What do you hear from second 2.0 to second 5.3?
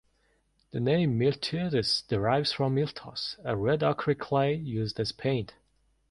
derives from "miltos", a red ochre clay used as